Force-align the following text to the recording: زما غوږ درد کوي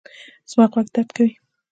زما 0.51 0.65
غوږ 0.71 0.87
درد 0.95 1.09
کوي 1.17 1.33